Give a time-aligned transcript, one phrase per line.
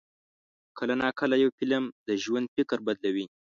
[0.77, 3.25] کله ناکله یو فلم د ژوند فکر بدلوي.